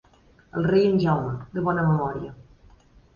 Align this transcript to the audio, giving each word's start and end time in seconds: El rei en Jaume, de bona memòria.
El 0.61 0.63
rei 0.69 0.87
en 0.91 0.95
Jaume, 1.03 1.33
de 1.57 1.63
bona 1.67 1.83
memòria. 1.91 2.33